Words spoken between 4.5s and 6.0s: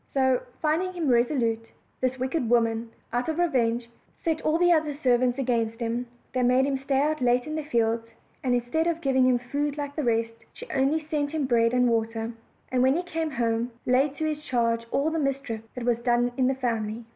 the other servants against